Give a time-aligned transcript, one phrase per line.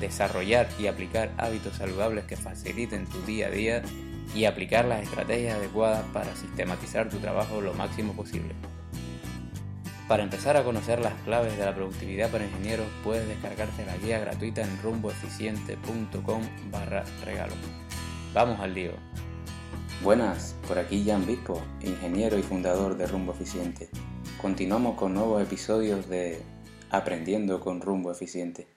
[0.00, 3.82] desarrollar y aplicar hábitos saludables que faciliten tu día a día
[4.34, 8.54] y aplicar las estrategias adecuadas para sistematizar tu trabajo lo máximo posible.
[10.08, 14.18] Para empezar a conocer las claves de la productividad para ingenieros, puedes descargarte la guía
[14.18, 17.54] gratuita en rumboeficiente.com barra regalo.
[18.34, 18.92] Vamos al lío.
[20.02, 23.88] Buenas, por aquí Jan Bispo, ingeniero y fundador de Rumbo Eficiente.
[24.42, 26.42] Continuamos con nuevos episodios de
[26.90, 28.73] Aprendiendo con Rumbo Eficiente.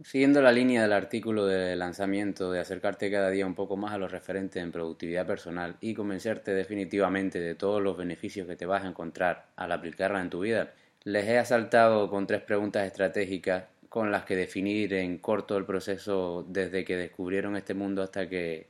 [0.00, 3.98] Siguiendo la línea del artículo de lanzamiento de acercarte cada día un poco más a
[3.98, 8.84] los referentes en productividad personal y convencerte definitivamente de todos los beneficios que te vas
[8.84, 14.12] a encontrar al aplicarla en tu vida, les he asaltado con tres preguntas estratégicas con
[14.12, 18.68] las que definir en corto el proceso desde que descubrieron este mundo hasta que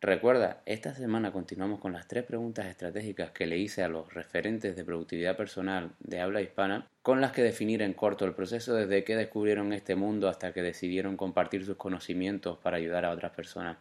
[0.00, 4.76] Recuerda, esta semana continuamos con las tres preguntas estratégicas que le hice a los referentes
[4.76, 9.02] de productividad personal de habla hispana, con las que definir en corto el proceso desde
[9.02, 13.76] que descubrieron este mundo hasta que decidieron compartir sus conocimientos para ayudar a otras personas.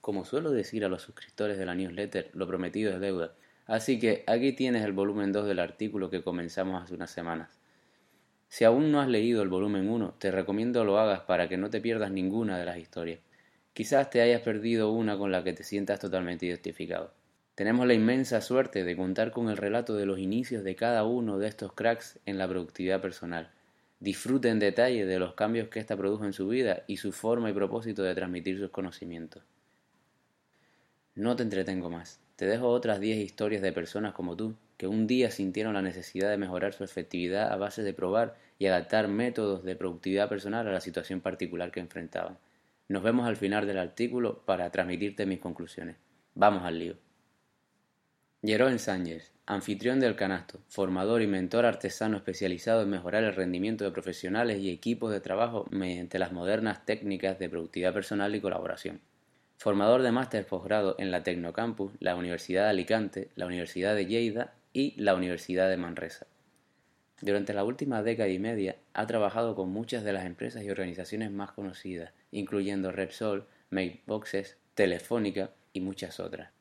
[0.00, 3.34] Como suelo decir a los suscriptores de la newsletter, lo prometido es deuda,
[3.66, 7.60] así que aquí tienes el volumen 2 del artículo que comenzamos hace unas semanas.
[8.48, 11.70] Si aún no has leído el volumen 1, te recomiendo lo hagas para que no
[11.70, 13.20] te pierdas ninguna de las historias.
[13.78, 17.12] Quizás te hayas perdido una con la que te sientas totalmente identificado.
[17.54, 21.38] Tenemos la inmensa suerte de contar con el relato de los inicios de cada uno
[21.38, 23.52] de estos cracks en la productividad personal.
[24.00, 27.50] Disfrute en detalle de los cambios que ésta produjo en su vida y su forma
[27.50, 29.44] y propósito de transmitir sus conocimientos.
[31.14, 32.18] No te entretengo más.
[32.34, 36.30] Te dejo otras 10 historias de personas como tú que un día sintieron la necesidad
[36.30, 40.72] de mejorar su efectividad a base de probar y adaptar métodos de productividad personal a
[40.72, 42.38] la situación particular que enfrentaban.
[42.88, 45.96] Nos vemos al final del artículo para transmitirte mis conclusiones.
[46.34, 46.96] Vamos al lío.
[48.42, 53.90] Jeroen Sánchez, anfitrión del canasto, formador y mentor artesano especializado en mejorar el rendimiento de
[53.90, 59.00] profesionales y equipos de trabajo mediante las modernas técnicas de productividad personal y colaboración.
[59.58, 64.54] Formador de máster posgrado en la Tecnocampus, la Universidad de Alicante, la Universidad de Lleida
[64.72, 66.26] y la Universidad de Manresa.
[67.20, 71.32] Durante la última década y media ha trabajado con muchas de las empresas y organizaciones
[71.32, 76.52] más conocidas, incluyendo Repsol, Makeboxes, Telefónica y muchas otras.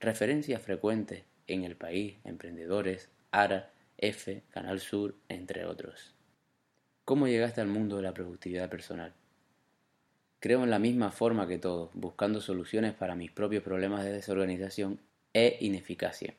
[0.00, 6.14] Referencias frecuentes en El País, Emprendedores, ARA, F, Canal Sur, entre otros.
[7.04, 9.12] ¿Cómo llegaste al mundo de la productividad personal?
[10.40, 15.00] Creo en la misma forma que todos, buscando soluciones para mis propios problemas de desorganización
[15.32, 16.34] e ineficacia.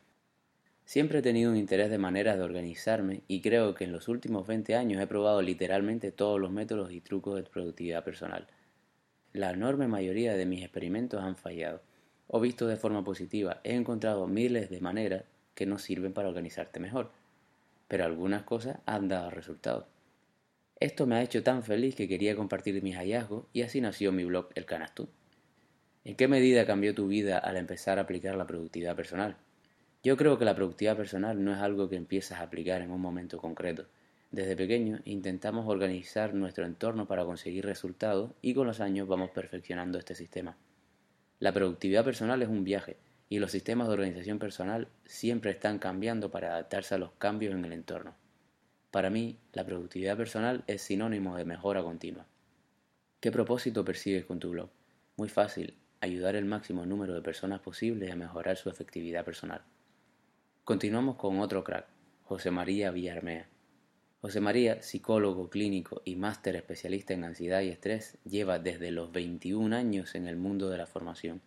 [0.85, 4.45] Siempre he tenido un interés de maneras de organizarme y creo que en los últimos
[4.45, 8.45] 20 años he probado literalmente todos los métodos y trucos de productividad personal.
[9.33, 11.81] La enorme mayoría de mis experimentos han fallado,
[12.27, 15.23] o visto de forma positiva, he encontrado miles de maneras
[15.55, 17.09] que no sirven para organizarte mejor,
[17.87, 19.85] pero algunas cosas han dado resultados.
[20.79, 24.23] Esto me ha hecho tan feliz que quería compartir mis hallazgos y así nació mi
[24.23, 25.09] blog El Canasto.
[26.03, 29.35] ¿En qué medida cambió tu vida al empezar a aplicar la productividad personal?
[30.05, 33.01] Yo creo que la productividad personal no es algo que empiezas a aplicar en un
[33.01, 33.87] momento concreto.
[34.29, 39.97] Desde pequeño intentamos organizar nuestro entorno para conseguir resultados y con los años vamos perfeccionando
[39.97, 40.57] este sistema.
[41.39, 42.97] La productividad personal es un viaje
[43.29, 47.65] y los sistemas de organización personal siempre están cambiando para adaptarse a los cambios en
[47.65, 48.13] el entorno.
[48.91, 52.27] Para mí, la productividad personal es sinónimo de mejora continua.
[53.19, 54.69] ¿Qué propósito persigues con tu blog?
[55.17, 59.63] Muy fácil, ayudar el máximo número de personas posible a mejorar su efectividad personal.
[60.65, 61.85] Continuamos con otro crack,
[62.23, 63.47] José María Villarmea.
[64.21, 69.75] José María, psicólogo clínico y máster especialista en ansiedad y estrés, lleva desde los 21
[69.75, 71.39] años en el mundo de la formación.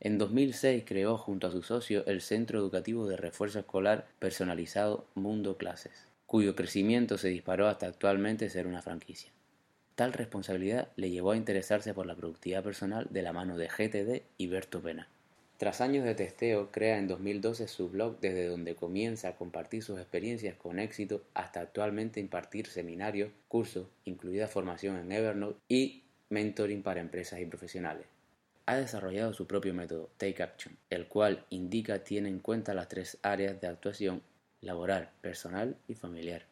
[0.00, 5.56] En 2006 creó junto a su socio el Centro Educativo de Refuerzo Escolar Personalizado Mundo
[5.56, 9.32] Clases, cuyo crecimiento se disparó hasta actualmente ser una franquicia.
[9.94, 14.24] Tal responsabilidad le llevó a interesarse por la productividad personal de la mano de GTD
[14.36, 15.08] y Berto Pena.
[15.58, 19.98] Tras años de testeo, crea en 2012 su blog desde donde comienza a compartir sus
[19.98, 27.00] experiencias con éxito hasta actualmente impartir seminarios, cursos, incluida formación en Evernote y mentoring para
[27.00, 28.06] empresas y profesionales.
[28.66, 33.18] Ha desarrollado su propio método, Take Action, el cual indica tiene en cuenta las tres
[33.22, 34.22] áreas de actuación,
[34.60, 36.46] laboral, personal y familiar.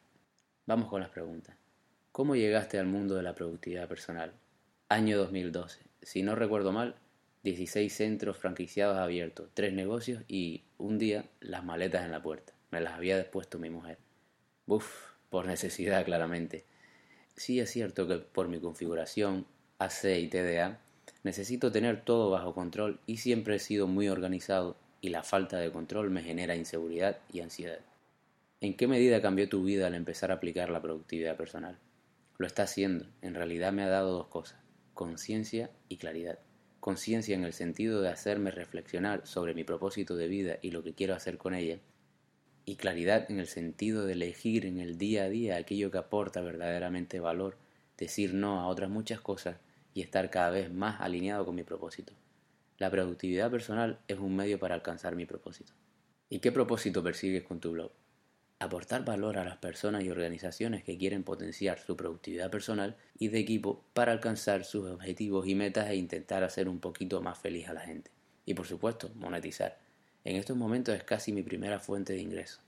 [0.66, 1.54] Vamos con las preguntas.
[2.10, 4.32] ¿Cómo llegaste al mundo de la productividad personal?
[4.88, 5.78] Año 2012.
[6.02, 6.96] Si no recuerdo mal,
[7.46, 12.52] 16 centros franquiciados abiertos, 3 negocios y un día las maletas en la puerta.
[12.72, 13.98] Me las había dispuesto mi mujer.
[14.66, 16.64] Buf, por necesidad claramente.
[17.36, 19.46] Sí es cierto que por mi configuración
[19.78, 20.80] AC y TDA
[21.22, 25.70] necesito tener todo bajo control y siempre he sido muy organizado y la falta de
[25.70, 27.78] control me genera inseguridad y ansiedad.
[28.60, 31.78] ¿En qué medida cambió tu vida al empezar a aplicar la productividad personal?
[32.38, 33.06] Lo está haciendo.
[33.22, 34.58] En realidad me ha dado dos cosas,
[34.94, 36.40] conciencia y claridad.
[36.86, 40.94] Conciencia en el sentido de hacerme reflexionar sobre mi propósito de vida y lo que
[40.94, 41.80] quiero hacer con ella.
[42.64, 46.42] Y claridad en el sentido de elegir en el día a día aquello que aporta
[46.42, 47.56] verdaderamente valor,
[47.98, 49.56] decir no a otras muchas cosas
[49.94, 52.12] y estar cada vez más alineado con mi propósito.
[52.78, 55.72] La productividad personal es un medio para alcanzar mi propósito.
[56.30, 57.90] ¿Y qué propósito persigues con tu blog?
[58.58, 63.38] Aportar valor a las personas y organizaciones que quieren potenciar su productividad personal y de
[63.38, 67.74] equipo para alcanzar sus objetivos y metas e intentar hacer un poquito más feliz a
[67.74, 68.10] la gente.
[68.46, 69.78] Y por supuesto, monetizar.
[70.24, 72.60] En estos momentos es casi mi primera fuente de ingreso.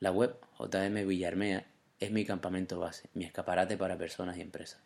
[0.00, 1.66] La web JM Villarmea
[1.98, 4.80] es mi campamento base, mi escaparate para personas y empresas.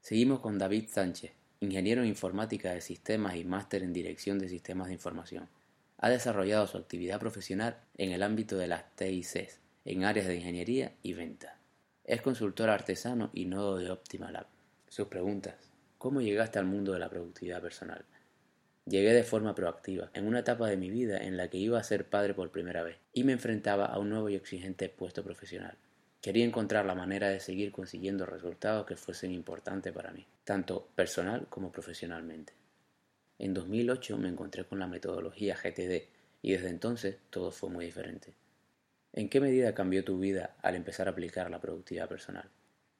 [0.00, 4.88] Seguimos con David Sánchez, ingeniero en informática de sistemas y máster en dirección de sistemas
[4.88, 5.48] de información
[6.04, 10.92] ha desarrollado su actividad profesional en el ámbito de las TICs, en áreas de ingeniería
[11.02, 11.56] y venta.
[12.04, 14.44] Es consultor artesano y nodo de Optimalab.
[14.86, 15.54] Sus preguntas.
[15.96, 18.04] ¿Cómo llegaste al mundo de la productividad personal?
[18.84, 21.84] Llegué de forma proactiva, en una etapa de mi vida en la que iba a
[21.84, 25.78] ser padre por primera vez y me enfrentaba a un nuevo y exigente puesto profesional.
[26.20, 31.46] Quería encontrar la manera de seguir consiguiendo resultados que fuesen importantes para mí, tanto personal
[31.48, 32.52] como profesionalmente.
[33.38, 36.08] En 2008 me encontré con la metodología GTD
[36.42, 38.34] y desde entonces todo fue muy diferente.
[39.12, 42.48] ¿En qué medida cambió tu vida al empezar a aplicar la productividad personal?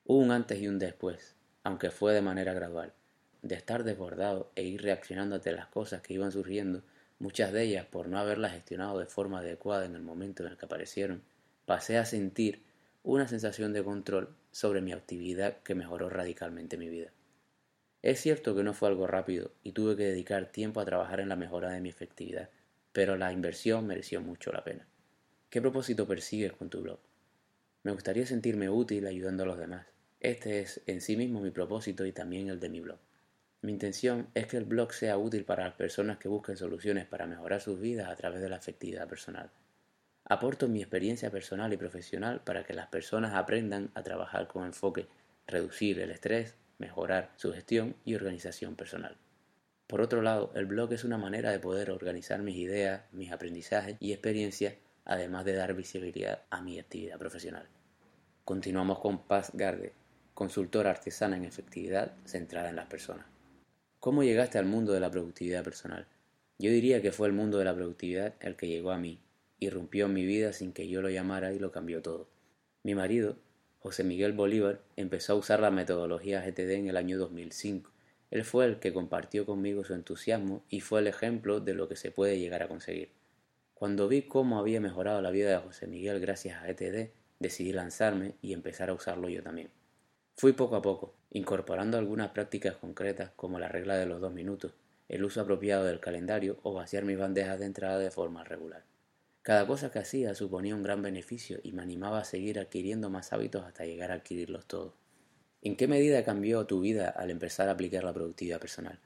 [0.05, 2.93] Hubo un antes y un después, aunque fue de manera gradual.
[3.43, 6.83] De estar desbordado e ir reaccionando ante las cosas que iban surgiendo,
[7.19, 10.57] muchas de ellas por no haberlas gestionado de forma adecuada en el momento en el
[10.57, 11.23] que aparecieron,
[11.65, 12.63] pasé a sentir
[13.03, 17.11] una sensación de control sobre mi actividad que mejoró radicalmente mi vida.
[18.05, 21.31] Es cierto que no fue algo rápido y tuve que dedicar tiempo a trabajar en
[21.31, 22.51] la mejora de mi efectividad,
[22.93, 24.87] pero la inversión mereció mucho la pena.
[25.49, 26.99] ¿Qué propósito persigues con tu blog?
[27.83, 29.87] Me gustaría sentirme útil ayudando a los demás.
[30.21, 32.99] Este es en sí mismo mi propósito y también el de mi blog.
[33.63, 37.27] Mi intención es que el blog sea útil para las personas que busquen soluciones para
[37.27, 39.51] mejorar sus vidas a través de la efectividad personal.
[40.27, 45.07] Aporto mi experiencia personal y profesional para que las personas aprendan a trabajar con enfoque,
[45.47, 49.17] reducir el estrés, mejorar su gestión y organización personal.
[49.87, 53.97] Por otro lado, el blog es una manera de poder organizar mis ideas, mis aprendizajes
[54.01, 54.75] y experiencias,
[55.05, 57.69] además de dar visibilidad a mi actividad profesional.
[58.45, 59.93] Continuamos con Paz Garde,
[60.33, 63.27] consultora artesana en efectividad centrada en las personas.
[64.01, 66.07] ¿Cómo llegaste al mundo de la productividad personal?
[66.59, 69.21] Yo diría que fue el mundo de la productividad el que llegó a mí,
[69.61, 72.29] irrumpió en mi vida sin que yo lo llamara y lo cambió todo.
[72.83, 73.37] Mi marido
[73.85, 77.91] José Miguel Bolívar empezó a usar la metodología GTD en el año 2005.
[78.31, 81.95] Él fue el que compartió conmigo su entusiasmo y fue el ejemplo de lo que
[81.95, 83.11] se puede llegar a conseguir.
[83.75, 88.37] Cuando vi cómo había mejorado la vida de José Miguel gracias a GTD, decidí lanzarme
[88.41, 89.69] y empezar a usarlo yo también.
[90.35, 94.73] Fui poco a poco, incorporando algunas prácticas concretas como la regla de los dos minutos,
[95.11, 98.94] el uso apropiado del calendario o vaciar mis bandejas de entrada de forma regular.
[99.45, 103.31] Cada cosa que hacía suponía un gran beneficio y me animaba a seguir adquiriendo más
[103.35, 104.95] hábitos hasta llegar a adquirirlos todos.
[105.61, 108.99] ¿En qué medida cambió tu vida al empezar a aplicar la productividad personal?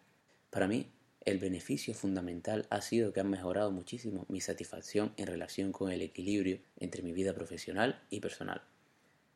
[0.50, 0.92] Para mí,
[1.24, 6.02] el beneficio fundamental ha sido que han mejorado muchísimo mi satisfacción en relación con el
[6.02, 8.62] equilibrio entre mi vida profesional y personal.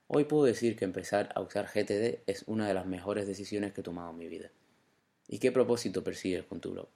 [0.07, 3.81] Hoy puedo decir que empezar a usar GTD es una de las mejores decisiones que
[3.81, 4.53] he tomado en mi vida.
[5.27, 6.87] ¿Y qué propósito persigues con tu blog?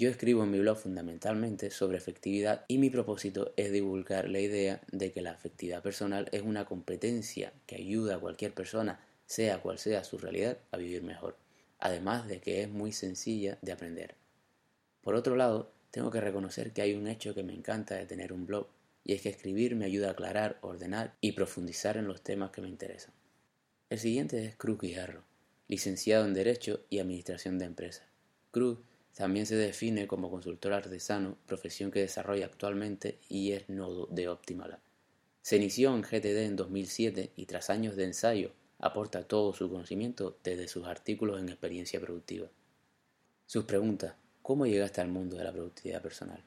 [0.00, 4.80] Yo escribo en mi blog fundamentalmente sobre efectividad y mi propósito es divulgar la idea
[4.92, 9.78] de que la efectividad personal es una competencia que ayuda a cualquier persona, sea cual
[9.78, 11.36] sea su realidad, a vivir mejor,
[11.80, 14.14] además de que es muy sencilla de aprender.
[15.02, 18.32] Por otro lado, tengo que reconocer que hay un hecho que me encanta de tener
[18.32, 18.68] un blog,
[19.02, 22.60] y es que escribir me ayuda a aclarar, ordenar y profundizar en los temas que
[22.60, 23.14] me interesan.
[23.90, 25.24] El siguiente es Cruz Guijarro,
[25.66, 28.06] licenciado en Derecho y Administración de Empresas.
[28.52, 28.78] Cruz
[29.16, 34.80] también se define como consultor artesano, profesión que desarrolla actualmente y es nodo de Optimala.
[35.42, 40.38] Se inició en GTD en 2007 y tras años de ensayo aporta todo su conocimiento
[40.44, 42.48] desde sus artículos en experiencia productiva.
[43.46, 46.44] Sus preguntas, ¿cómo llegaste al mundo de la productividad personal?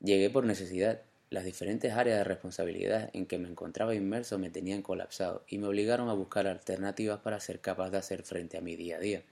[0.00, 1.02] Llegué por necesidad.
[1.28, 5.66] las diferentes áreas de responsabilidad en que me encontraba inmerso me tenían colapsado y me
[5.66, 9.22] obligaron a buscar alternativas para ser capaz de hacer frente a mi día a día.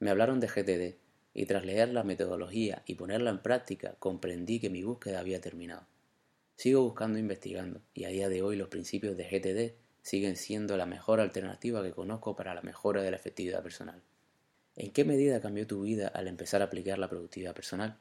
[0.00, 1.05] Me hablaron de GTD
[1.38, 5.86] y tras leer la metodología y ponerla en práctica comprendí que mi búsqueda había terminado.
[6.56, 10.78] Sigo buscando e investigando y a día de hoy los principios de GTD siguen siendo
[10.78, 14.02] la mejor alternativa que conozco para la mejora de la efectividad personal.
[14.76, 17.98] ¿En qué medida cambió tu vida al empezar a aplicar la productividad personal?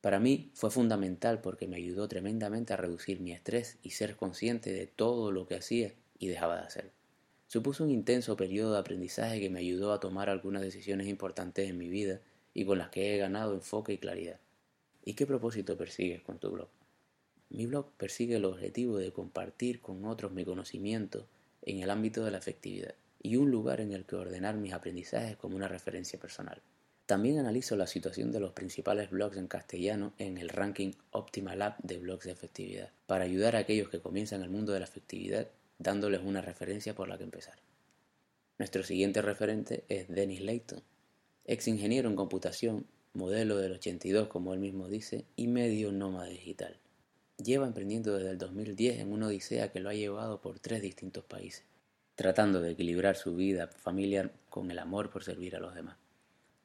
[0.00, 4.72] Para mí fue fundamental porque me ayudó tremendamente a reducir mi estrés y ser consciente
[4.72, 6.92] de todo lo que hacía y dejaba de hacer.
[7.48, 11.76] Supuso un intenso periodo de aprendizaje que me ayudó a tomar algunas decisiones importantes en
[11.76, 12.20] mi vida
[12.54, 14.38] y con las que he ganado enfoque y claridad.
[15.04, 16.68] ¿Y qué propósito persigues con tu blog?
[17.50, 21.26] Mi blog persigue el objetivo de compartir con otros mi conocimiento
[21.62, 25.36] en el ámbito de la efectividad y un lugar en el que ordenar mis aprendizajes
[25.36, 26.62] como una referencia personal.
[27.06, 31.76] También analizo la situación de los principales blogs en castellano en el ranking Optimal Lab
[31.82, 35.48] de blogs de efectividad, para ayudar a aquellos que comienzan el mundo de la efectividad
[35.78, 37.58] dándoles una referencia por la que empezar.
[38.58, 40.82] Nuestro siguiente referente es Dennis Layton,
[41.44, 46.78] ex ingeniero en computación, modelo del 82 como él mismo dice, y medio nómada digital.
[47.42, 51.24] Lleva emprendiendo desde el 2010 en una odisea que lo ha llevado por tres distintos
[51.24, 51.64] países,
[52.14, 55.96] tratando de equilibrar su vida familiar con el amor por servir a los demás.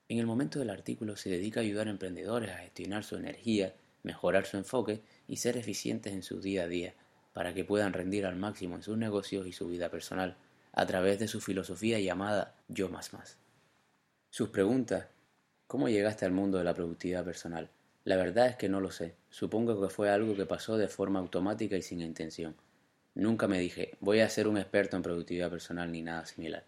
[0.10, 3.74] En el momento del artículo se dedica a ayudar a emprendedores a gestionar su energía,
[4.04, 6.94] mejorar su enfoque y ser eficientes en su día a día,
[7.34, 10.38] para que puedan rendir al máximo en sus negocios y su vida personal,
[10.72, 13.38] a través de su filosofía llamada Yo más más.
[14.30, 15.08] Sus preguntas
[15.68, 17.70] ¿Cómo llegaste al mundo de la productividad personal?
[18.06, 19.16] La verdad es que no lo sé.
[19.30, 22.56] Supongo que fue algo que pasó de forma automática y sin intención.
[23.16, 26.64] Nunca me dije, voy a ser un experto en productividad personal ni nada similar.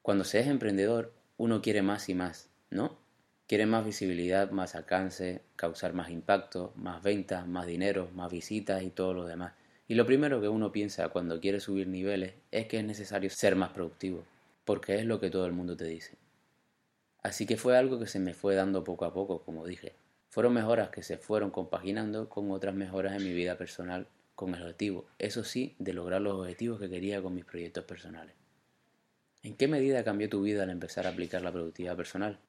[0.00, 2.96] Cuando se es emprendedor, uno quiere más y más, ¿no?
[3.46, 8.88] Quiere más visibilidad, más alcance, causar más impacto, más ventas, más dinero, más visitas y
[8.88, 9.52] todo lo demás.
[9.86, 13.54] Y lo primero que uno piensa cuando quiere subir niveles es que es necesario ser
[13.54, 14.24] más productivo,
[14.64, 16.23] porque es lo que todo el mundo te dice.
[17.24, 19.94] Así que fue algo que se me fue dando poco a poco, como dije.
[20.28, 24.60] Fueron mejoras que se fueron compaginando con otras mejoras en mi vida personal con el
[24.60, 28.34] objetivo, eso sí, de lograr los objetivos que quería con mis proyectos personales.
[29.42, 32.40] ¿En qué medida cambió tu vida al empezar a aplicar la productividad personal?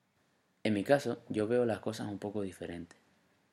[0.64, 3.00] En mi caso, yo veo las cosas un poco diferentes,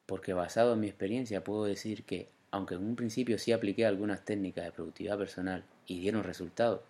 [0.07, 4.25] porque basado en mi experiencia puedo decir que, aunque en un principio sí apliqué algunas
[4.25, 6.81] técnicas de productividad personal y dieron resultados,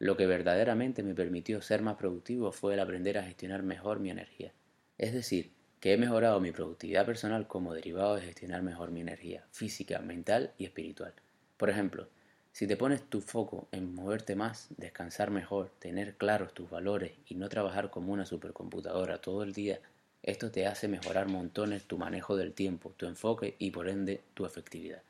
[0.00, 4.10] lo que verdaderamente me permitió ser más productivo fue el aprender a gestionar mejor mi
[4.10, 4.50] energía.
[4.96, 9.44] Es decir, que he mejorado mi productividad personal como derivado de gestionar mejor mi energía
[9.52, 11.12] física, mental y espiritual.
[11.58, 12.08] Por ejemplo,
[12.50, 17.34] si te pones tu foco en moverte más, descansar mejor, tener claros tus valores y
[17.34, 19.80] no trabajar como una supercomputadora todo el día,
[20.22, 24.46] esto te hace mejorar montones tu manejo del tiempo, tu enfoque y por ende tu
[24.46, 25.02] efectividad.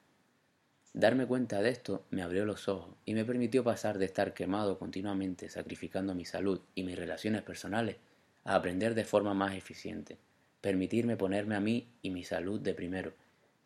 [0.93, 4.79] Darme cuenta de esto me abrió los ojos y me permitió pasar de estar quemado
[4.79, 7.97] continuamente sacrificando mi salud y mis relaciones personales
[8.45, 10.19] a aprender de forma más eficiente
[10.61, 13.13] permitirme ponerme a mí y mi salud de primero,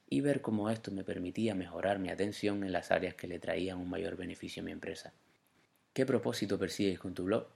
[0.09, 3.79] y ver cómo esto me permitía mejorar mi atención en las áreas que le traían
[3.79, 5.13] un mayor beneficio a mi empresa.
[5.93, 7.47] ¿Qué propósito persigues con tu blog?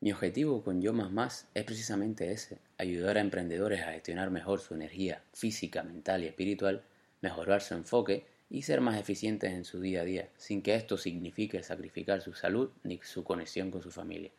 [0.00, 4.60] Mi objetivo con Yo Más Más es precisamente ese, ayudar a emprendedores a gestionar mejor
[4.60, 6.82] su energía física, mental y espiritual,
[7.20, 10.96] mejorar su enfoque y ser más eficientes en su día a día, sin que esto
[10.96, 14.30] signifique sacrificar su salud ni su conexión con su familia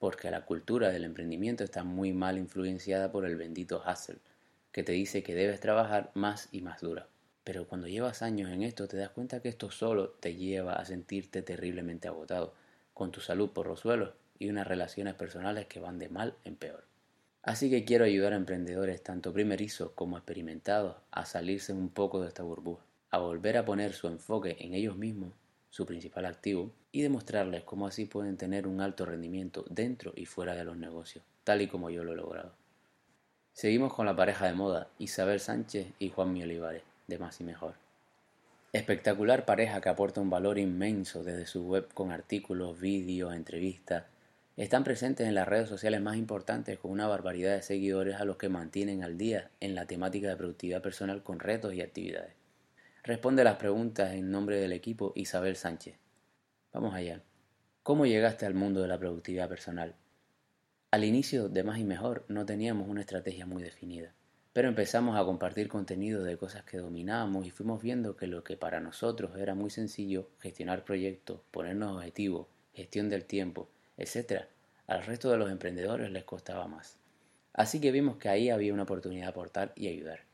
[0.00, 4.16] porque la cultura del emprendimiento está muy mal influenciada por el bendito hustle,
[4.72, 7.06] que te dice que debes trabajar más y más duro.
[7.44, 10.86] Pero cuando llevas años en esto te das cuenta que esto solo te lleva a
[10.86, 12.54] sentirte terriblemente agotado,
[12.94, 16.56] con tu salud por los suelos y unas relaciones personales que van de mal en
[16.56, 16.84] peor.
[17.42, 22.28] Así que quiero ayudar a emprendedores tanto primerizos como experimentados a salirse un poco de
[22.28, 25.32] esta burbuja, a volver a poner su enfoque en ellos mismos
[25.70, 30.54] su principal activo, y demostrarles cómo así pueden tener un alto rendimiento dentro y fuera
[30.56, 32.52] de los negocios, tal y como yo lo he logrado.
[33.52, 37.74] Seguimos con la pareja de moda, Isabel Sánchez y Juanmi Olivares, de Más y Mejor.
[38.72, 44.04] Espectacular pareja que aporta un valor inmenso desde su web con artículos, vídeos, entrevistas.
[44.56, 48.36] Están presentes en las redes sociales más importantes con una barbaridad de seguidores a los
[48.36, 52.39] que mantienen al día en la temática de productividad personal con retos y actividades.
[53.02, 55.96] Responde las preguntas en nombre del equipo Isabel Sánchez.
[56.70, 57.22] Vamos allá.
[57.82, 59.94] ¿Cómo llegaste al mundo de la productividad personal?
[60.90, 64.12] Al inicio de Más y Mejor no teníamos una estrategia muy definida,
[64.52, 68.58] pero empezamos a compartir contenido de cosas que dominábamos y fuimos viendo que lo que
[68.58, 74.42] para nosotros era muy sencillo, gestionar proyectos, ponernos objetivos, gestión del tiempo, etc.,
[74.86, 76.98] al resto de los emprendedores les costaba más.
[77.54, 80.29] Así que vimos que ahí había una oportunidad de aportar y ayudar.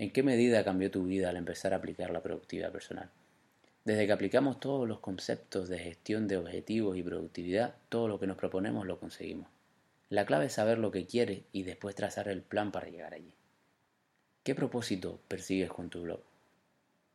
[0.00, 3.10] ¿En qué medida cambió tu vida al empezar a aplicar la productividad personal?
[3.84, 8.26] Desde que aplicamos todos los conceptos de gestión de objetivos y productividad, todo lo que
[8.26, 9.48] nos proponemos lo conseguimos.
[10.08, 13.34] La clave es saber lo que quieres y después trazar el plan para llegar allí.
[14.42, 16.22] ¿Qué propósito persigues con tu blog?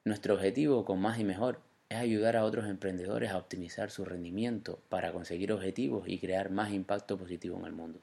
[0.03, 4.79] Nuestro objetivo con más y mejor es ayudar a otros emprendedores a optimizar su rendimiento
[4.89, 7.99] para conseguir objetivos y crear más impacto positivo en el mundo.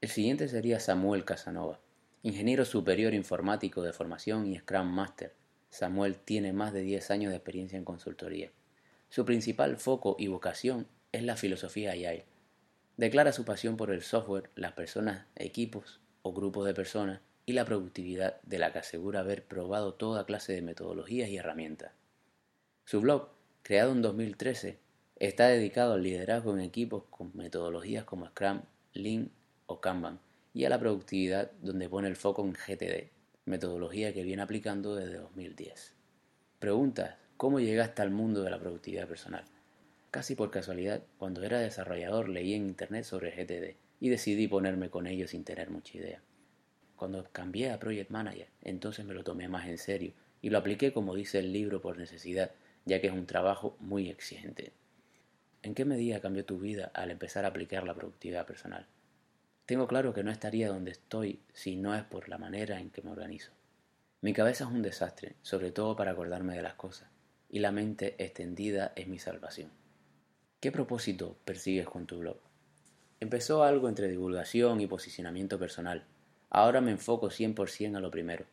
[0.00, 1.78] El siguiente sería Samuel Casanova,
[2.24, 5.34] ingeniero superior informático de formación y Scrum Master.
[5.70, 8.52] Samuel tiene más de 10 años de experiencia en consultoría.
[9.08, 12.26] Su principal foco y vocación es la filosofía Agile.
[12.96, 17.64] Declara su pasión por el software, las personas, equipos o grupos de personas y la
[17.64, 21.90] productividad de la que asegura haber probado toda clase de metodologías y herramientas.
[22.84, 23.30] Su blog,
[23.62, 24.78] creado en 2013,
[25.16, 28.62] está dedicado al liderazgo en equipos con metodologías como Scrum,
[28.92, 29.32] Lean
[29.66, 30.20] o Kanban
[30.54, 33.10] y a la productividad donde pone el foco en GTD,
[33.46, 35.94] metodología que viene aplicando desde 2010.
[36.58, 39.44] Preguntas, ¿cómo llegaste al mundo de la productividad personal?
[40.10, 45.06] Casi por casualidad, cuando era desarrollador leí en internet sobre GTD y decidí ponerme con
[45.06, 46.20] ello sin tener mucha idea.
[46.96, 50.92] Cuando cambié a Project Manager, entonces me lo tomé más en serio y lo apliqué
[50.92, 52.50] como dice el libro por necesidad
[52.84, 54.72] ya que es un trabajo muy exigente.
[55.62, 58.86] ¿En qué medida cambió tu vida al empezar a aplicar la productividad personal?
[59.72, 63.00] Tengo claro que no estaría donde estoy si no es por la manera en que
[63.00, 63.52] me organizo.
[64.20, 67.08] Mi cabeza es un desastre, sobre todo para acordarme de las cosas,
[67.48, 69.70] y la mente extendida es mi salvación.
[70.60, 72.36] ¿Qué propósito persigues con tu blog?
[73.18, 76.04] Empezó algo entre divulgación y posicionamiento personal.
[76.50, 78.44] Ahora me enfoco 100% a lo primero,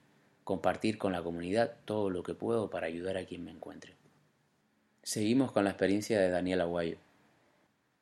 [0.46, 3.94] compartir con la comunidad todo lo que puedo para ayudar a quien me encuentre.
[5.04, 6.96] Seguimos con la experiencia de Daniel Aguayo,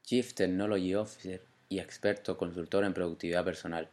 [0.04, 3.90] Chief Technology Officer y experto consultor en productividad personal.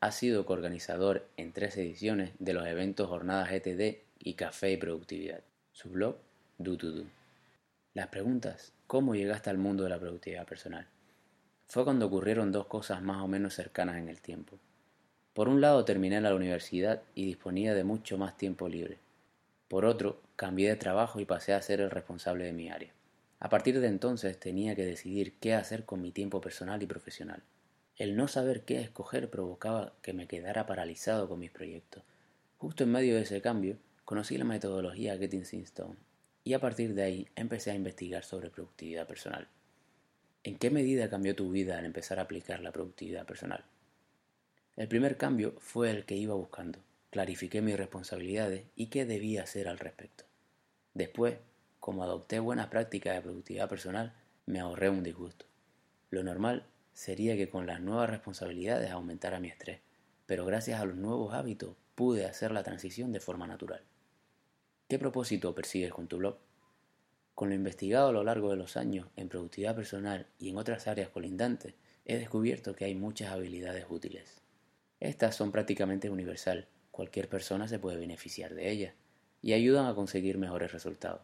[0.00, 5.40] Ha sido coorganizador en tres ediciones de los eventos Jornadas GTD y Café y Productividad.
[5.72, 6.16] Su blog,
[6.58, 7.04] Do To.
[7.94, 10.86] Las preguntas, ¿cómo llegaste al mundo de la productividad personal?
[11.66, 14.58] Fue cuando ocurrieron dos cosas más o menos cercanas en el tiempo.
[15.34, 18.98] Por un lado terminé la universidad y disponía de mucho más tiempo libre.
[19.68, 22.92] Por otro, cambié de trabajo y pasé a ser el responsable de mi área.
[23.40, 27.42] A partir de entonces tenía que decidir qué hacer con mi tiempo personal y profesional.
[27.96, 32.02] El no saber qué escoger provocaba que me quedara paralizado con mis proyectos.
[32.58, 35.96] Justo en medio de ese cambio, conocí la metodología Getting Things Done
[36.44, 39.48] y a partir de ahí empecé a investigar sobre productividad personal.
[40.44, 43.64] ¿En qué medida cambió tu vida al empezar a aplicar la productividad personal?
[44.76, 46.78] El primer cambio fue el que iba buscando
[47.10, 50.24] clarifiqué mis responsabilidades y qué debía hacer al respecto.
[50.94, 51.36] Después,
[51.88, 54.12] como adopté buenas prácticas de productividad personal,
[54.44, 55.46] me ahorré un disgusto.
[56.10, 59.80] Lo normal sería que con las nuevas responsabilidades aumentara mi estrés,
[60.26, 63.80] pero gracias a los nuevos hábitos pude hacer la transición de forma natural.
[64.86, 66.36] ¿Qué propósito persigues con tu blog?
[67.34, 70.88] Con lo investigado a lo largo de los años en productividad personal y en otras
[70.88, 71.72] áreas colindantes,
[72.04, 74.42] he descubierto que hay muchas habilidades útiles.
[75.00, 78.92] Estas son prácticamente universal Cualquier persona se puede beneficiar de ellas
[79.40, 81.22] y ayudan a conseguir mejores resultados.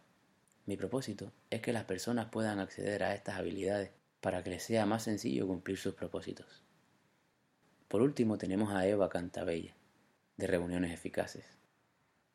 [0.67, 4.87] Mi propósito es que las personas puedan acceder a estas habilidades para que les sea
[4.87, 6.63] más sencillo cumplir sus propósitos.
[7.89, 9.77] Por último tenemos a Eva Cantabella,
[10.39, 11.45] de Reuniones Eficaces,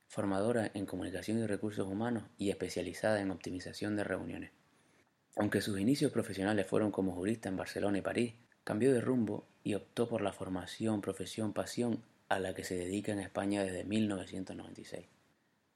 [0.07, 4.51] formadora en comunicación y recursos humanos y especializada en optimización de reuniones.
[5.35, 9.73] Aunque sus inicios profesionales fueron como jurista en Barcelona y París, cambió de rumbo y
[9.73, 15.07] optó por la formación, profesión, pasión a la que se dedica en España desde 1996.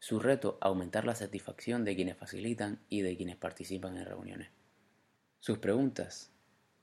[0.04, 4.50] Su reto, aumentar la satisfacción de quienes facilitan y de quienes participan en reuniones.
[5.40, 6.30] Sus preguntas,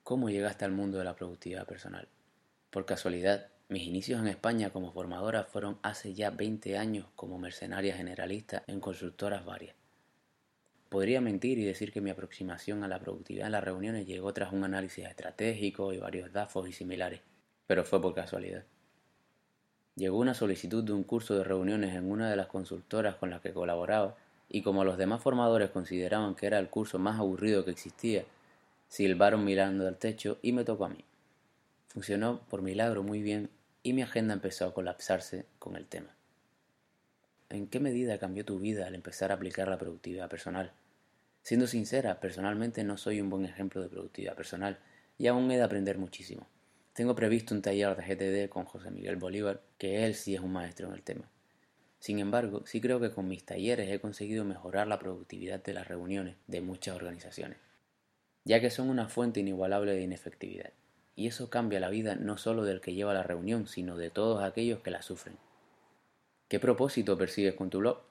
[0.02, 2.08] ¿cómo llegaste al mundo de la productividad personal?
[2.70, 7.94] Por casualidad, mis inicios en España como formadora fueron hace ya 20 años como mercenaria
[7.94, 9.76] generalista en consultoras varias.
[10.88, 14.50] Podría mentir y decir que mi aproximación a la productividad en las reuniones llegó tras
[14.50, 17.20] un análisis estratégico y varios DAFOs y similares,
[17.66, 18.64] pero fue por casualidad.
[19.96, 23.40] Llegó una solicitud de un curso de reuniones en una de las consultoras con las
[23.40, 24.16] que colaboraba,
[24.48, 28.24] y como los demás formadores consideraban que era el curso más aburrido que existía,
[28.88, 31.04] silbaron mirando al techo y me tocó a mí.
[31.88, 33.50] Funcionó por milagro muy bien
[33.82, 36.14] y mi agenda empezó a colapsarse con el tema.
[37.48, 40.72] ¿En qué medida cambió tu vida al empezar a aplicar la productividad personal?
[41.42, 44.78] Siendo sincera, personalmente no soy un buen ejemplo de productividad personal
[45.18, 46.46] y aún he de aprender muchísimo.
[47.00, 50.52] Tengo previsto un taller de GTD con José Miguel Bolívar, que él sí es un
[50.52, 51.30] maestro en el tema.
[51.98, 55.88] Sin embargo, sí creo que con mis talleres he conseguido mejorar la productividad de las
[55.88, 57.56] reuniones de muchas organizaciones,
[58.44, 60.72] ya que son una fuente inigualable de inefectividad.
[61.16, 64.42] Y eso cambia la vida no solo del que lleva la reunión, sino de todos
[64.42, 65.38] aquellos que la sufren.
[66.48, 68.02] ¿Qué propósito persigues con tu blog?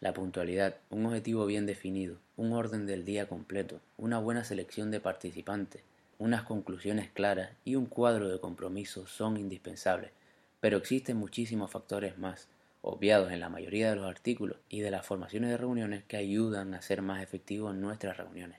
[0.00, 5.00] La puntualidad, un objetivo bien definido, un orden del día completo, una buena selección de
[5.00, 5.82] participantes,
[6.18, 10.12] unas conclusiones claras y un cuadro de compromisos son indispensables,
[10.60, 12.48] pero existen muchísimos factores más,
[12.82, 16.74] obviados en la mayoría de los artículos y de las formaciones de reuniones que ayudan
[16.74, 18.58] a ser más efectivos nuestras reuniones.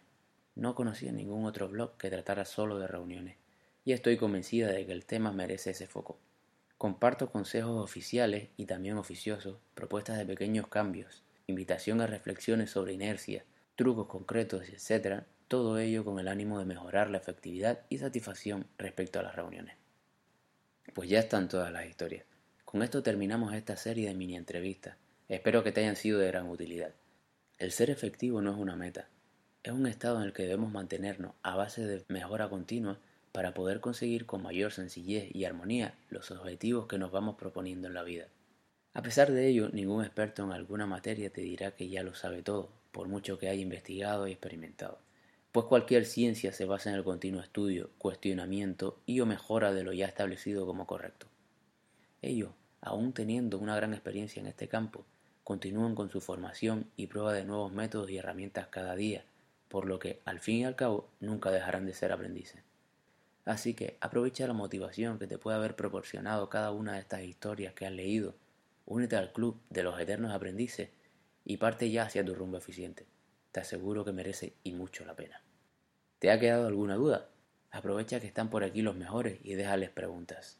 [0.55, 3.37] No conocía ningún otro blog que tratara solo de reuniones,
[3.83, 6.17] y estoy convencida de que el tema merece ese foco.
[6.77, 13.45] Comparto consejos oficiales y también oficiosos, propuestas de pequeños cambios, invitación a reflexiones sobre inercia,
[13.75, 19.19] trucos concretos, etc., todo ello con el ánimo de mejorar la efectividad y satisfacción respecto
[19.19, 19.75] a las reuniones.
[20.93, 22.25] Pues ya están todas las historias.
[22.63, 24.97] Con esto terminamos esta serie de mini entrevistas.
[25.29, 26.93] Espero que te hayan sido de gran utilidad.
[27.57, 29.07] El ser efectivo no es una meta,
[29.63, 32.99] es un estado en el que debemos mantenernos a base de mejora continua
[33.31, 37.93] para poder conseguir con mayor sencillez y armonía los objetivos que nos vamos proponiendo en
[37.93, 38.27] la vida.
[38.93, 42.43] A pesar de ello, ningún experto en alguna materia te dirá que ya lo sabe
[42.43, 44.99] todo, por mucho que haya investigado y experimentado,
[45.55, 49.93] pues cualquier ciencia se basa en el continuo estudio, cuestionamiento y o mejora de lo
[49.93, 51.27] ya establecido como correcto.
[52.21, 55.05] Ellos, aún teniendo una gran experiencia en este campo,
[55.45, 59.23] continúan con su formación y prueba de nuevos métodos y herramientas cada día,
[59.69, 62.61] por lo que, al fin y al cabo, nunca dejarán de ser aprendices.
[63.45, 67.73] Así que aprovecha la motivación que te puede haber proporcionado cada una de estas historias
[67.73, 68.35] que has leído,
[68.85, 70.89] únete al club de los eternos aprendices
[71.45, 73.05] y parte ya hacia tu rumbo eficiente.
[73.53, 75.44] Te aseguro que merece y mucho la pena.
[76.19, 77.29] ¿Te ha quedado alguna duda?
[77.71, 80.59] Aprovecha que están por aquí los mejores y déjales preguntas.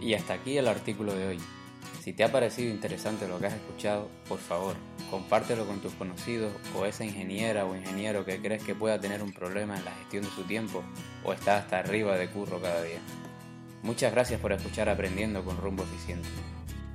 [0.00, 1.38] Y hasta aquí el artículo de hoy.
[2.00, 4.76] Si te ha parecido interesante lo que has escuchado, por favor,
[5.10, 9.32] compártelo con tus conocidos o esa ingeniera o ingeniero que crees que pueda tener un
[9.32, 10.82] problema en la gestión de su tiempo
[11.24, 13.00] o está hasta arriba de curro cada día.
[13.82, 16.28] Muchas gracias por escuchar Aprendiendo con Rumbo Eficiente.